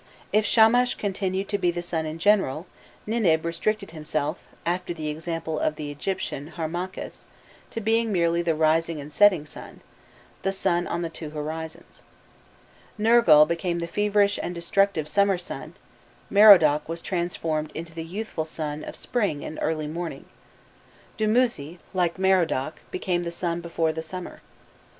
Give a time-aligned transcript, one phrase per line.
[0.33, 2.65] If Shamash continued to be the sun in general,
[3.07, 7.27] Ninib restricted himself, after the example of the Egyptian Harmakhis,
[7.69, 9.81] to being merely the rising and setting sun,
[10.41, 12.01] the sun on the two horizons.
[12.97, 15.75] Nergal became the feverish and destructive summer sun.*
[16.31, 20.25] Merodach was transformed into the youthful sun of spring and early morning;
[21.15, 24.41] Dumuzi, like Merodach, became the sun before the summer.